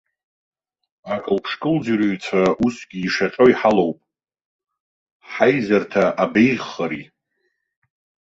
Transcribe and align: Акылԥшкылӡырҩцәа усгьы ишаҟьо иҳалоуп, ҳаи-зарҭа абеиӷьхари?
Акылԥшкылӡырҩцәа 1.15 2.43
усгьы 2.65 2.97
ишаҟьо 3.05 3.45
иҳалоуп, 3.51 3.97
ҳаи-зарҭа 5.31 6.03
абеиӷьхари? 6.23 7.03